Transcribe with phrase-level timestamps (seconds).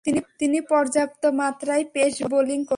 [0.39, 2.69] তিনি পর্যাপ্ত মাত্রায় পেস বোলিং করতেন।